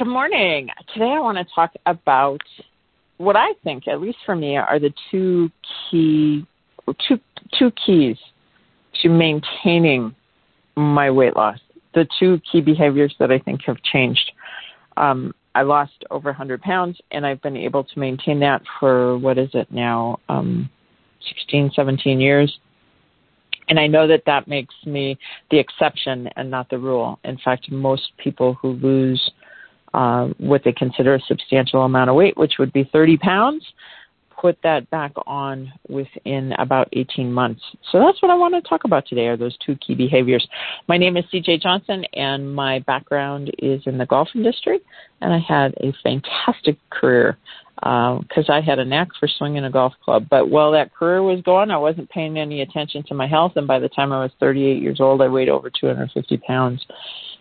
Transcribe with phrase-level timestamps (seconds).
[0.00, 0.70] Good morning.
[0.94, 2.40] Today I want to talk about
[3.18, 5.50] what I think, at least for me, are the two
[5.90, 6.46] key
[7.06, 7.20] two
[7.58, 8.16] two keys
[9.02, 10.14] to maintaining
[10.74, 11.58] my weight loss.
[11.92, 14.32] The two key behaviors that I think have changed.
[14.96, 19.36] Um, I lost over 100 pounds, and I've been able to maintain that for what
[19.36, 20.70] is it now, um,
[21.28, 22.58] 16, 17 years.
[23.68, 25.18] And I know that that makes me
[25.50, 27.18] the exception and not the rule.
[27.22, 29.30] In fact, most people who lose
[29.94, 33.64] uh, what they consider a substantial amount of weight, which would be 30 pounds,
[34.40, 37.60] put that back on within about 18 months.
[37.92, 40.46] So that's what I want to talk about today are those two key behaviors.
[40.88, 44.80] My name is CJ Johnson and my background is in the golf industry
[45.20, 47.36] and I had a fantastic career
[47.76, 50.26] because uh, I had a knack for swinging a golf club.
[50.30, 53.52] But while that career was going, I wasn't paying any attention to my health.
[53.56, 56.84] And by the time I was 38 years old, I weighed over 250 pounds.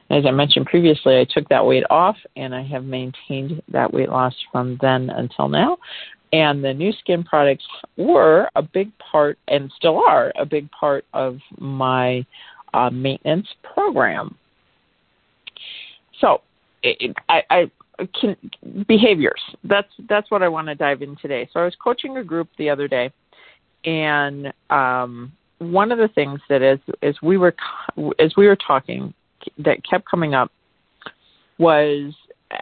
[0.10, 4.10] As I mentioned previously, I took that weight off and I have maintained that weight
[4.10, 5.78] loss from then until now.
[6.32, 7.66] And the Nu Skin products
[7.98, 12.26] were a big part and still are a big part of my
[12.74, 14.36] uh, maintenance program.
[16.22, 16.42] So,
[16.84, 17.72] it, I, I
[18.20, 18.36] can,
[18.88, 19.42] behaviors.
[19.64, 21.50] That's that's what I want to dive in today.
[21.52, 23.12] So I was coaching a group the other day,
[23.86, 27.56] and um, one of the things that as as we were
[28.20, 29.14] as we were talking
[29.58, 30.52] that kept coming up
[31.58, 32.14] was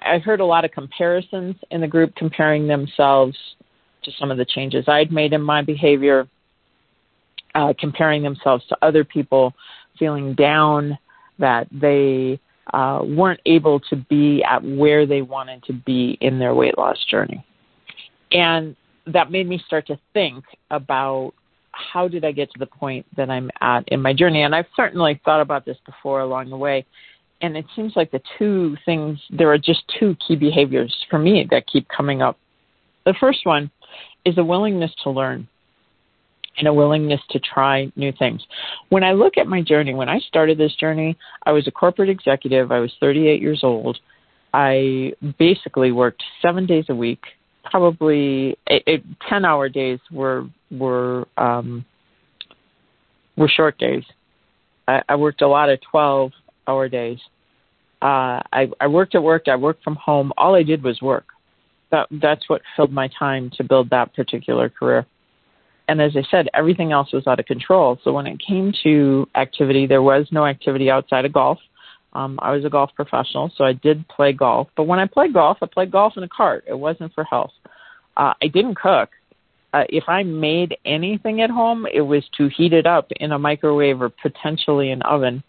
[0.02, 3.38] I heard a lot of comparisons in the group comparing themselves
[4.04, 6.28] to some of the changes I'd made in my behavior,
[7.56, 9.54] uh, comparing themselves to other people,
[9.98, 10.98] feeling down
[11.40, 12.40] that they
[12.74, 16.98] uh, weren't able to be at where they wanted to be in their weight loss
[17.10, 17.46] journey.
[18.32, 21.34] And that made me start to think about
[21.78, 24.44] how did I get to the point that I'm at in my journey?
[24.44, 26.86] And I've certainly thought about this before along the way.
[27.42, 31.48] And it seems like the two things, there are just two key behaviors for me
[31.52, 32.38] that keep coming up.
[33.06, 33.70] The first one
[34.26, 35.48] is a willingness to learn
[36.58, 38.42] and a willingness to try new things.
[38.90, 42.10] When I look at my journey, when I started this journey, I was a corporate
[42.10, 42.72] executive.
[42.72, 44.00] I was 38 years old.
[44.54, 47.22] I basically worked seven days a week.
[47.70, 51.86] Probably eight, eight, 10 hour days were were um,
[53.36, 54.04] were short days.
[54.88, 56.32] I, I worked a lot of 12
[56.68, 57.20] hour days.
[58.02, 59.48] Uh, I, I worked at work.
[59.48, 60.32] I worked from home.
[60.38, 61.26] All I did was work.
[61.92, 65.06] That that's what filled my time to build that particular career
[65.88, 67.98] and as I said, everything else was out of control.
[68.04, 71.60] So when it came to activity, there was no activity outside of golf.
[72.14, 74.68] Um, I was a golf professional, so I did play golf.
[74.76, 76.66] But when I played golf, I played golf in a cart.
[76.68, 77.52] It wasn't for health.
[78.18, 79.10] Uh, I didn't cook.
[79.74, 83.40] Uh, if I made anything at home, it was to heat it up in a
[83.40, 85.44] microwave or potentially an oven.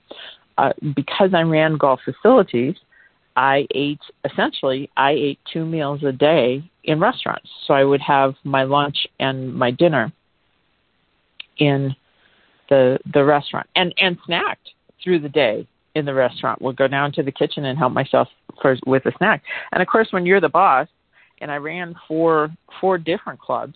[0.59, 2.75] Uh, because I ran golf facilities,
[3.37, 7.49] I ate essentially I ate two meals a day in restaurants.
[7.67, 10.13] So I would have my lunch and my dinner
[11.59, 11.95] in
[12.69, 16.61] the the restaurant and and snacked through the day in the restaurant.
[16.61, 18.27] Would go down to the kitchen and help myself
[18.61, 19.45] for, with a snack.
[19.71, 20.89] And of course, when you're the boss,
[21.41, 22.51] and I ran four
[22.81, 23.75] four different clubs.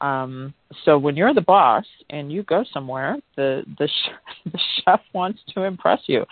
[0.00, 0.54] Um,
[0.84, 5.40] so when you're the boss and you go somewhere, the the, sh- the chef wants
[5.54, 6.24] to impress you.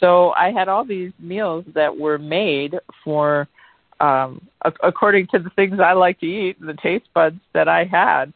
[0.00, 3.48] So I had all these meals that were made for
[4.00, 4.46] um,
[4.82, 8.32] according to the things I like to eat, the taste buds that I had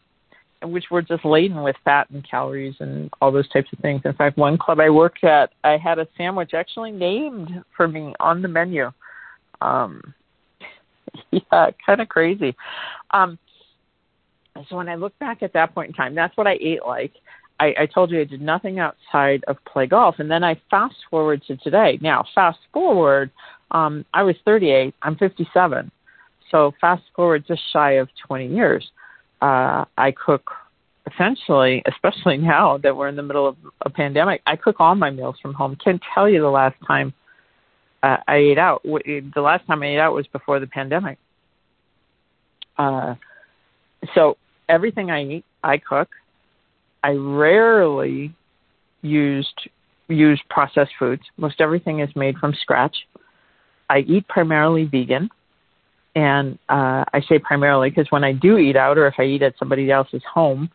[0.64, 4.02] which were just laden with fat and calories and all those types of things.
[4.04, 8.14] In fact, one club I worked at, I had a sandwich actually named for me
[8.20, 8.90] on the menu.
[9.60, 10.14] Um,
[11.30, 12.54] yeah, kind of crazy.
[13.12, 13.38] Um,
[14.68, 17.12] so when I look back at that point in time, that's what I ate like.
[17.58, 20.96] I, I told you I did nothing outside of play golf, and then I fast
[21.10, 21.98] forward to today.
[22.00, 23.30] Now, fast forward,
[23.70, 24.94] um, I was 38.
[25.02, 25.90] I'm 57.
[26.50, 28.90] So fast forward just shy of 20 years
[29.42, 30.50] uh, I cook
[31.12, 35.10] essentially, especially now that we're in the middle of a pandemic, I cook all my
[35.10, 35.76] meals from home.
[35.84, 37.12] Can't tell you the last time
[38.02, 38.82] uh, I ate out.
[38.84, 41.18] The last time I ate out was before the pandemic.
[42.76, 43.14] Uh,
[44.14, 44.36] so
[44.68, 46.08] everything I eat, I cook.
[47.04, 48.34] I rarely
[49.02, 49.68] used
[50.08, 51.22] use processed foods.
[51.36, 52.96] Most everything is made from scratch.
[53.88, 55.30] I eat primarily vegan.
[56.14, 59.42] And uh, I say primarily because when I do eat out or if I eat
[59.42, 60.70] at somebody else's home,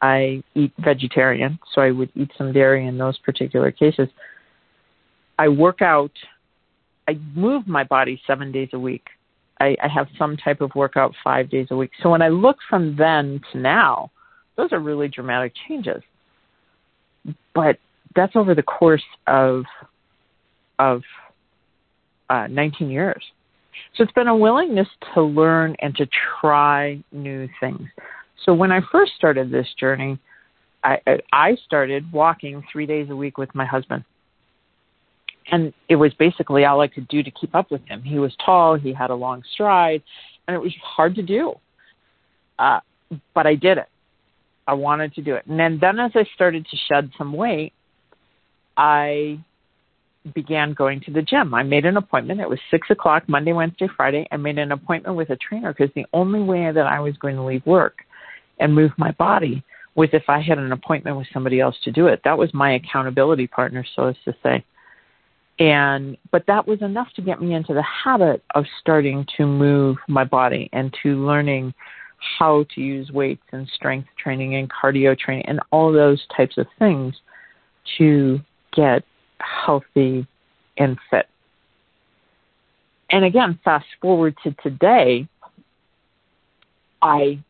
[0.00, 1.58] I eat vegetarian.
[1.74, 4.08] So I would eat some dairy in those particular cases.
[5.38, 6.12] I work out,
[7.08, 9.06] I move my body seven days a week.
[9.60, 11.90] I, I have some type of workout five days a week.
[12.02, 14.10] So when I look from then to now,
[14.56, 16.02] those are really dramatic changes.
[17.54, 17.78] But
[18.14, 19.64] that's over the course of
[20.78, 21.02] of
[22.30, 23.22] uh, 19 years.
[23.96, 26.06] So it's been a willingness to learn and to
[26.40, 27.88] try new things.
[28.44, 30.18] So when I first started this journey,
[30.84, 30.98] I,
[31.32, 34.04] I started walking three days a week with my husband.
[35.50, 38.02] And it was basically all I could do to keep up with him.
[38.02, 40.02] He was tall, he had a long stride,
[40.46, 41.54] and it was hard to do.
[42.58, 42.80] Uh,
[43.34, 43.88] but I did it.
[44.66, 45.46] I wanted to do it.
[45.46, 47.72] And then, then as I started to shed some weight,
[48.76, 49.42] I
[50.34, 51.54] began going to the gym.
[51.54, 52.40] I made an appointment.
[52.40, 54.26] It was six o'clock Monday, Wednesday, Friday.
[54.30, 57.36] I made an appointment with a trainer because the only way that I was going
[57.36, 57.98] to leave work
[58.60, 59.62] and move my body
[59.94, 62.20] was if I had an appointment with somebody else to do it.
[62.24, 64.64] That was my accountability partner, so as to say.
[65.58, 69.96] And but that was enough to get me into the habit of starting to move
[70.06, 71.74] my body and to learning
[72.38, 76.66] how to use weights and strength training and cardio training and all those types of
[76.78, 77.14] things
[77.96, 78.40] to
[78.72, 79.02] get
[79.40, 80.26] healthy
[80.76, 81.26] and fit.
[83.10, 85.26] And again, fast forward to today,
[87.00, 87.42] I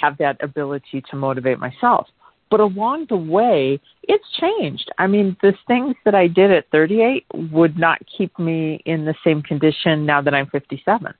[0.00, 2.08] have that ability to motivate myself.
[2.50, 4.90] But along the way, it's changed.
[4.98, 9.14] I mean, the things that I did at 38 would not keep me in the
[9.22, 11.12] same condition now that I'm 57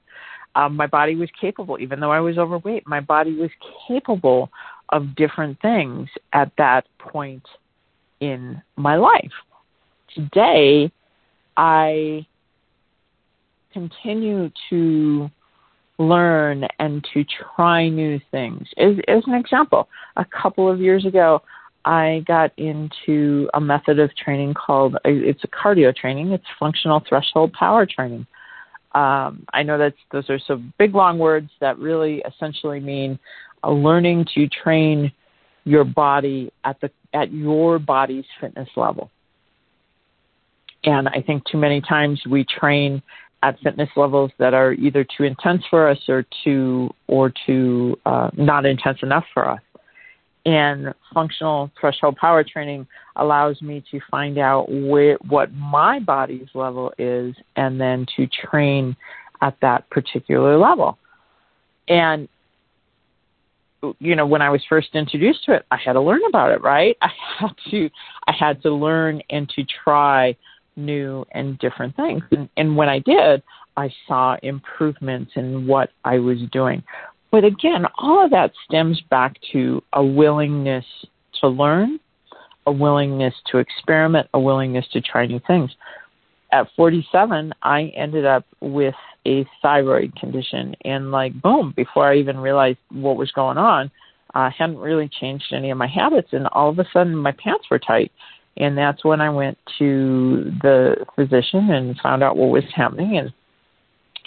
[0.58, 3.50] um, my body was capable, even though I was overweight, my body was
[3.86, 4.50] capable
[4.88, 7.44] of different things at that point
[8.20, 9.32] in my life.
[10.14, 10.90] Today,
[11.56, 12.26] I
[13.72, 15.30] continue to
[15.98, 18.68] learn and to try new things.
[18.76, 21.42] As, as an example, a couple of years ago,
[21.84, 26.32] I got into a method of training called it's a cardio training.
[26.32, 28.26] It's functional threshold power training.
[28.94, 33.18] Um, I know that those are some big long words that really essentially mean
[33.64, 35.12] learning to train
[35.64, 39.10] your body at the at your body's fitness level.
[40.84, 43.02] And I think too many times we train
[43.42, 48.30] at fitness levels that are either too intense for us or too or too uh,
[48.36, 49.60] not intense enough for us.
[50.44, 52.86] And functional threshold power training
[53.16, 58.96] allows me to find out where, what my body's level is and then to train
[59.40, 60.98] at that particular level.
[61.88, 62.28] And
[64.00, 66.62] you know, when I was first introduced to it, I had to learn about it,
[66.62, 66.96] right?
[67.02, 67.90] I had to
[68.26, 70.36] I had to learn and to try
[70.78, 72.22] new and different things.
[72.30, 73.42] And, and when I did,
[73.76, 76.82] I saw improvements in what I was doing.
[77.30, 80.84] But again, all of that stems back to a willingness
[81.40, 82.00] to learn,
[82.66, 85.70] a willingness to experiment, a willingness to try new things.
[86.50, 88.94] At 47, I ended up with
[89.26, 93.90] a thyroid condition, and like, boom, before I even realized what was going on,
[94.34, 97.66] I hadn't really changed any of my habits, and all of a sudden my pants
[97.70, 98.10] were tight.
[98.58, 103.32] And that's when I went to the physician and found out what was happening and,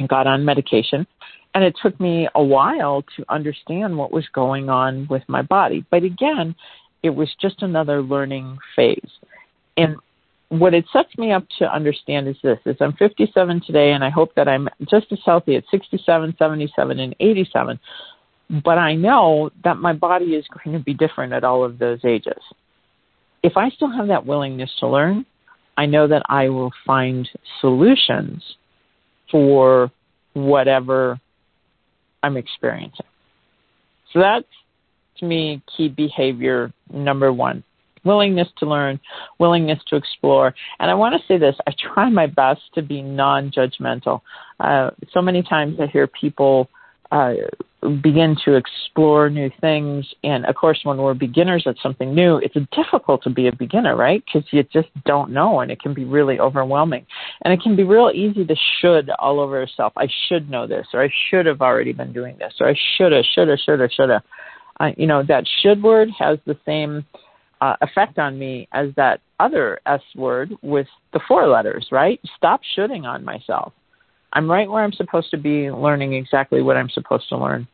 [0.07, 1.05] got on medication
[1.53, 5.85] and it took me a while to understand what was going on with my body.
[5.91, 6.55] But again,
[7.03, 9.09] it was just another learning phase.
[9.75, 9.97] And
[10.49, 14.09] what it sets me up to understand is this is I'm 57 today and I
[14.09, 17.79] hope that I'm just as healthy at 67, 77 and 87.
[18.63, 21.99] But I know that my body is going to be different at all of those
[22.03, 22.41] ages.
[23.43, 25.25] If I still have that willingness to learn,
[25.77, 27.27] I know that I will find
[27.59, 28.43] solutions
[29.31, 29.91] for
[30.33, 31.19] whatever
[32.21, 33.05] I'm experiencing.
[34.13, 34.45] So that's
[35.17, 37.63] to me key behavior number one
[38.03, 38.99] willingness to learn,
[39.39, 40.53] willingness to explore.
[40.79, 44.21] And I want to say this I try my best to be non judgmental.
[44.59, 46.69] Uh, so many times I hear people
[47.11, 47.33] uh,
[48.01, 50.05] begin to explore new things.
[50.23, 53.95] And of course, when we're beginners at something new, it's difficult to be a beginner,
[53.95, 54.23] right?
[54.25, 57.05] Because you just don't know, and it can be really overwhelming.
[57.43, 59.93] And it can be real easy to should all over yourself.
[59.97, 63.23] I should know this, or I should have already been doing this, or I shoulda,
[63.35, 64.23] shoulda, shoulda, shoulda.
[64.79, 67.05] Uh, you know, that should word has the same
[67.61, 72.19] uh, effect on me as that other S word with the four letters, right?
[72.37, 73.73] Stop shoulding on myself.
[74.33, 77.67] I'm right where I'm supposed to be, learning exactly what I'm supposed to learn.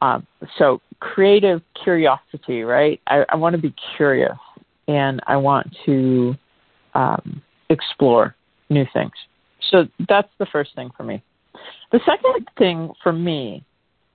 [0.00, 0.20] Uh,
[0.58, 3.00] so creative curiosity, right?
[3.06, 4.38] I, I, want to be curious
[4.86, 6.34] and I want to
[6.94, 8.36] um, explore
[8.70, 9.12] new things.
[9.70, 11.22] So that's the first thing for me.
[11.90, 13.64] The second thing for me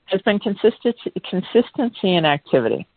[0.06, 2.88] has been consistency, consistency and activity.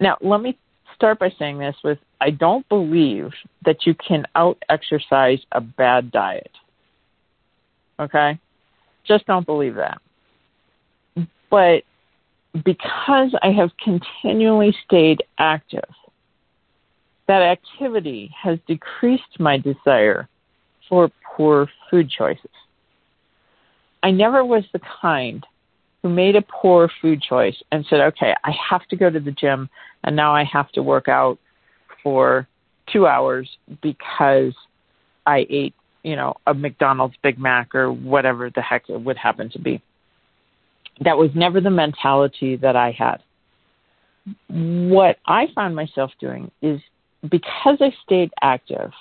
[0.00, 0.58] Now, let me
[0.94, 3.32] start by saying this with I don't believe
[3.66, 6.50] that you can out exercise a bad diet.
[8.00, 8.40] Okay?
[9.06, 10.00] Just don't believe that.
[11.50, 11.82] But
[12.64, 15.84] because I have continually stayed active,
[17.28, 20.26] that activity has decreased my desire
[20.88, 22.50] for poor food choices.
[24.02, 25.44] I never was the kind
[26.02, 29.30] who made a poor food choice and said, okay, I have to go to the
[29.30, 29.68] gym
[30.04, 31.38] and now I have to work out
[32.04, 32.46] for
[32.92, 33.50] two hours
[33.82, 34.52] because
[35.26, 39.50] I ate, you know, a McDonald's Big Mac or whatever the heck it would happen
[39.50, 39.82] to be.
[41.00, 43.16] That was never the mentality that I had.
[44.48, 46.80] What I found myself doing is
[47.28, 48.92] because I stayed active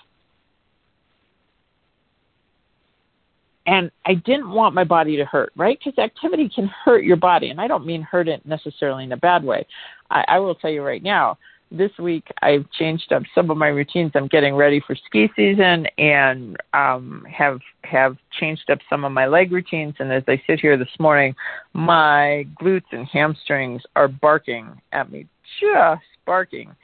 [3.66, 5.78] and I didn't want my body to hurt, right?
[5.84, 9.18] Because activity can hurt your body, and I don't mean hurt it necessarily in a
[9.18, 9.66] bad way.
[10.10, 11.38] I, I will tell you right now,
[11.74, 14.12] this week I've changed up some of my routines.
[14.16, 19.26] I'm getting ready for ski season and um, have have changed up some of my
[19.26, 19.96] leg routines.
[20.00, 21.36] And as I sit here this morning,
[21.74, 25.28] my glutes and hamstrings are barking at me,
[25.60, 26.76] just barking,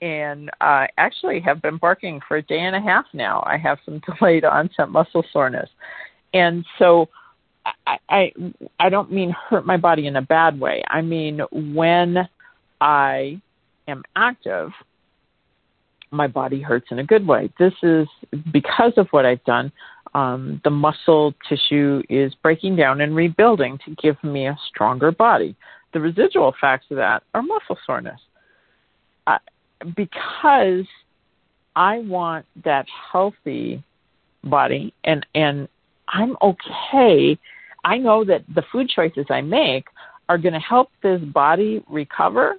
[0.00, 3.44] and uh, actually have been barking for a day and a half now.
[3.46, 5.68] I have some delayed onset muscle soreness,
[6.34, 7.08] and so.
[7.86, 8.32] I, I
[8.80, 10.82] I don't mean hurt my body in a bad way.
[10.88, 12.26] I mean when
[12.80, 13.38] I
[13.90, 14.70] am active,
[16.10, 17.50] my body hurts in a good way.
[17.58, 18.08] This is
[18.52, 19.72] because of what I've done.
[20.14, 25.54] Um, the muscle tissue is breaking down and rebuilding to give me a stronger body.
[25.92, 28.20] The residual effects of that are muscle soreness.
[29.26, 29.38] Uh,
[29.96, 30.86] because
[31.76, 33.82] I want that healthy
[34.42, 35.68] body and and
[36.08, 37.38] I'm okay.
[37.84, 39.86] I know that the food choices I make
[40.28, 42.56] are going to help this body recover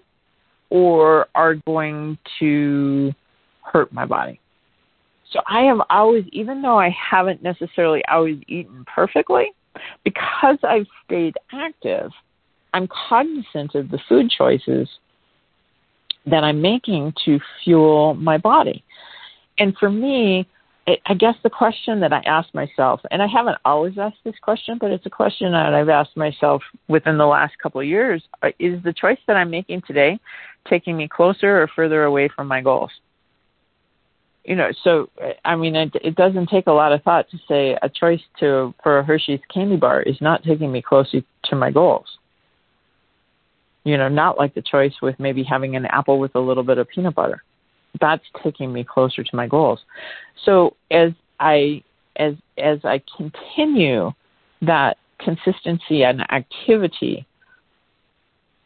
[0.71, 3.13] or are going to
[3.61, 4.39] hurt my body.
[5.31, 9.51] So I have always, even though I haven't necessarily always eaten perfectly,
[10.03, 12.11] because I've stayed active,
[12.73, 14.89] I'm cognizant of the food choices
[16.25, 18.83] that I'm making to fuel my body.
[19.59, 20.47] And for me,
[21.05, 24.77] I guess the question that I ask myself, and I haven't always asked this question,
[24.79, 28.49] but it's a question that I've asked myself within the last couple of years, uh,
[28.59, 30.19] is the choice that I'm making today
[30.67, 32.91] taking me closer or further away from my goals?
[34.45, 35.09] You know, so
[35.45, 38.73] I mean, it, it doesn't take a lot of thought to say a choice to
[38.81, 42.07] for a Hershey's candy bar is not taking me closer to my goals.
[43.83, 46.77] You know, not like the choice with maybe having an apple with a little bit
[46.77, 47.43] of peanut butter
[47.99, 49.79] that's taking me closer to my goals.
[50.45, 51.83] So as I
[52.15, 54.11] as as I continue
[54.61, 57.25] that consistency and activity,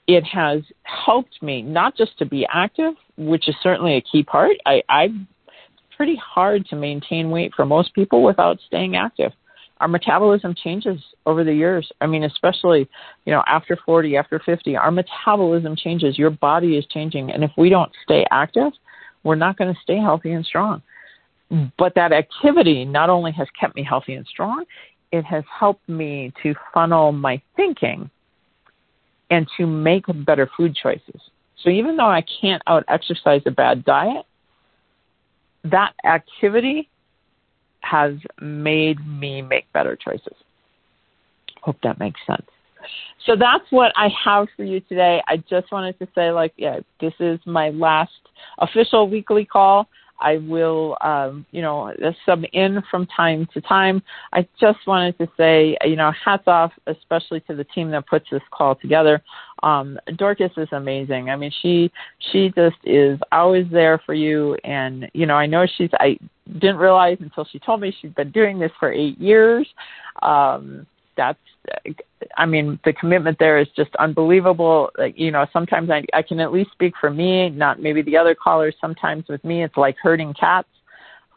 [0.08, 4.58] it has helped me not just to be active, which is certainly a key part.
[4.66, 9.32] I, I it's pretty hard to maintain weight for most people without staying active.
[9.80, 11.92] Our metabolism changes over the years.
[12.00, 12.88] I mean, especially,
[13.26, 16.18] you know, after 40, after 50, our metabolism changes.
[16.18, 17.32] Your body is changing.
[17.32, 18.72] And if we don't stay active,
[19.24, 20.82] we're not going to stay healthy and strong.
[21.78, 24.64] But that activity not only has kept me healthy and strong,
[25.12, 28.10] it has helped me to funnel my thinking
[29.30, 31.22] and to make better food choices.
[31.64, 34.26] So even though I can't out exercise a bad diet,
[35.64, 36.90] that activity
[37.82, 40.36] has made me make better choices.
[41.62, 42.46] Hope that makes sense.
[43.26, 45.22] So that's what I have for you today.
[45.28, 48.12] I just wanted to say, like, yeah, this is my last
[48.60, 49.88] official weekly call.
[50.20, 51.94] I will, um, you know,
[52.26, 54.02] sub in from time to time.
[54.34, 58.30] I just wanted to say, you know, hats off, especially to the team that puts
[58.32, 59.22] this call together.
[59.64, 61.30] Um, Dorcas is amazing.
[61.30, 61.92] I mean, she
[62.32, 65.90] she just is always there for you, and you know, I know she's.
[66.00, 66.18] I
[66.60, 69.68] didn't realize until she told me she's been doing this for eight years.
[70.22, 70.86] Um,
[71.18, 71.40] that's
[72.38, 74.90] i mean the commitment there is just unbelievable.
[74.98, 78.18] Like you know sometimes i i can at least speak for me not maybe the
[78.18, 78.76] other callers.
[78.82, 80.68] Sometimes with me it's like herding cats.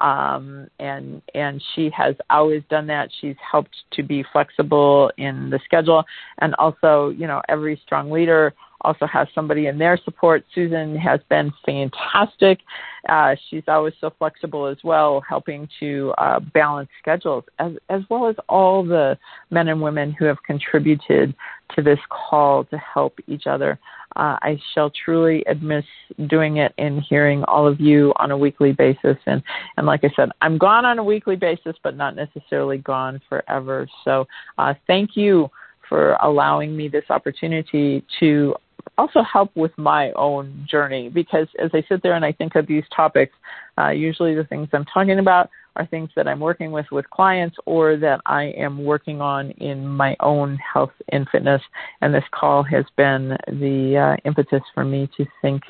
[0.01, 3.11] Um and and she has always done that.
[3.21, 6.05] She's helped to be flexible in the schedule.
[6.39, 10.45] And also you know every strong leader also has somebody in their support.
[10.55, 12.61] Susan has been fantastic.
[13.09, 18.29] Uh, she's always so flexible as well, helping to uh, balance schedules, as, as well
[18.29, 19.19] as all the
[19.51, 21.35] men and women who have contributed
[21.75, 23.79] to this call to help each other.
[24.17, 25.85] Uh, I shall truly miss
[26.29, 29.17] doing it and hearing all of you on a weekly basis.
[29.27, 29.43] And,
[29.77, 33.87] and like I said, I'm gone on a weekly basis, but not necessarily gone forever.
[34.05, 35.51] So uh, thank you
[35.89, 38.55] for allowing me this opportunity to
[38.99, 42.67] also help with my own journey because as I sit there and I think of
[42.67, 43.33] these topics,
[43.79, 47.57] uh, usually the things I'm talking about are things that I'm working with with clients
[47.65, 51.63] or that I am working on in my own health and fitness.
[52.01, 55.63] And this call has been the uh, impetus for me to think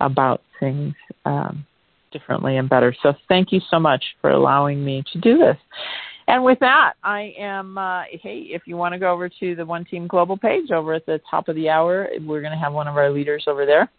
[0.00, 0.94] about things
[1.26, 1.66] um,
[2.10, 2.94] differently and better.
[3.02, 5.56] So thank you so much for allowing me to do this.
[6.30, 9.66] And with that, I am, uh, hey, if you want to go over to the
[9.66, 12.72] One Team Global page over at the top of the hour, we're going to have
[12.72, 13.90] one of our leaders over there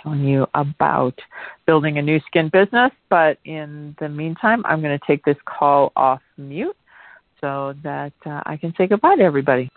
[0.00, 1.18] telling you about
[1.66, 2.92] building a Nu Skin business.
[3.10, 6.76] But in the meantime, I'm going to take this call off mute
[7.40, 9.68] so that uh, I can say goodbye to everybody.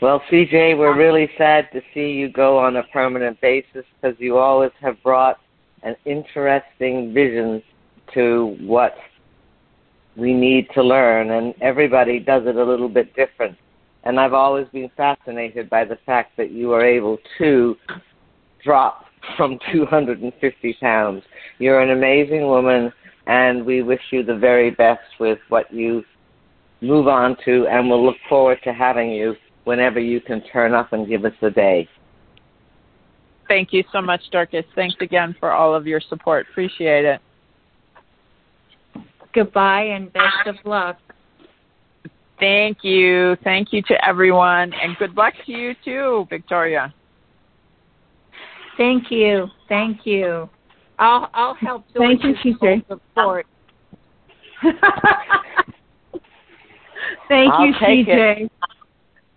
[0.00, 4.38] Well, CJ, we're really sad to see you go on a permanent basis because you
[4.38, 5.40] always have brought
[5.82, 7.60] an interesting vision
[8.14, 8.94] to what
[10.16, 13.58] we need to learn, and everybody does it a little bit different.
[14.04, 17.76] And I've always been fascinated by the fact that you are able to
[18.62, 21.24] drop from 250 pounds.
[21.58, 22.92] You're an amazing woman,
[23.26, 26.04] and we wish you the very best with what you
[26.82, 29.34] move on to, and we'll look forward to having you
[29.68, 31.86] whenever you can turn up and give us a day.
[33.48, 34.64] Thank you so much, Dorcas.
[34.74, 36.46] Thanks again for all of your support.
[36.50, 37.20] Appreciate it.
[39.34, 40.96] Goodbye and best of luck.
[42.40, 43.36] Thank you.
[43.44, 46.94] Thank you to everyone, and good luck to you too, Victoria.
[48.78, 49.48] Thank you.
[49.68, 50.48] Thank you.
[50.98, 51.84] I'll I'll help.
[51.94, 52.86] Thank you, CJ.
[52.88, 53.46] Support.
[57.28, 58.48] Thank I'll you, take CJ.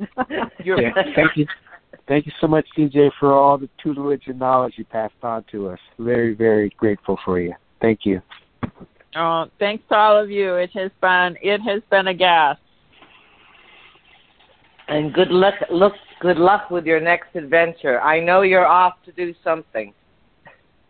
[0.64, 1.46] You're- thank you.
[2.08, 5.70] Thank you so much, CJ, for all the tutelage and knowledge you passed on to
[5.70, 5.80] us.
[6.00, 7.54] Very, very grateful for you.
[7.80, 8.22] Thank you.
[9.16, 10.56] Oh, thanks to all of you.
[10.56, 12.58] It has been it has been a gas.
[14.88, 15.54] and good luck.
[15.70, 18.02] Look, good luck with your next adventure.
[18.02, 19.94] I know you're off to do something.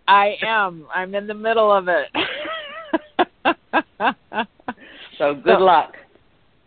[0.07, 0.87] I am.
[0.93, 2.07] I'm in the middle of it.
[5.17, 5.97] So good So- luck.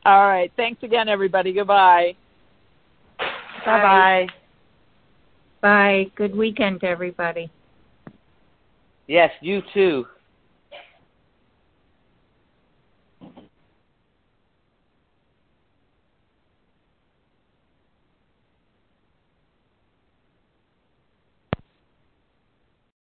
[0.06, 0.52] all right.
[0.56, 1.52] Thanks again, everybody.
[1.52, 2.14] Goodbye.
[3.64, 4.26] Bye bye.
[5.62, 6.10] Bye.
[6.16, 7.50] Good weekend, everybody.
[9.06, 10.06] Yes, you too.